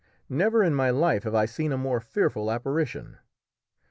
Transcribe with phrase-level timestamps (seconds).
[0.29, 3.19] Never in my life have I seen a more fearful apparition.